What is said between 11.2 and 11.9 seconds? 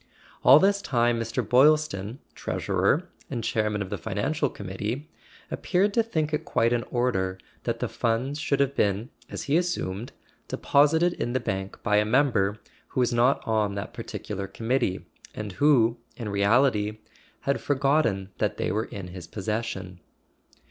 the bank